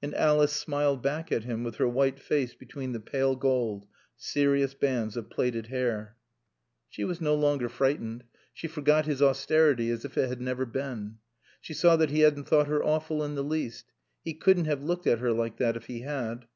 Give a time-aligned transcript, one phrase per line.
[0.00, 4.74] And Alice smiled back at him with her white face between the pale gold, serious
[4.74, 6.16] bands of platted hair.
[6.88, 8.22] She was no longer frightened.
[8.54, 11.16] She forgot his austerity as if it had never been.
[11.60, 13.86] She saw that he hadn't thought her awful in the least.
[14.22, 16.46] He couldn't have looked at her like that if he had.